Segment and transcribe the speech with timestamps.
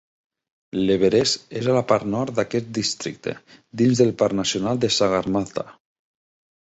[0.77, 3.35] L'Everest és a la part nord d'aquest districte,
[3.83, 5.67] dins del Parc Nacional de Sagarmatha.